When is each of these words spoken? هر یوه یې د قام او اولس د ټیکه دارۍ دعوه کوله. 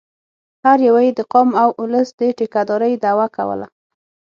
هر 0.65 0.77
یوه 0.87 1.01
یې 1.07 1.11
د 1.15 1.21
قام 1.31 1.49
او 1.63 1.69
اولس 1.79 2.07
د 2.19 2.21
ټیکه 2.37 2.61
دارۍ 2.69 2.93
دعوه 3.03 3.27
کوله. 3.35 3.67